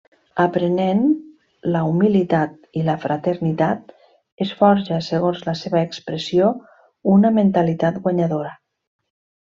[0.43, 1.03] Aprenent
[1.75, 3.95] la humilitat i la fraternitat,
[4.47, 6.53] es forja segons la seva expressió,
[7.19, 8.61] una mentalitat guanyadora.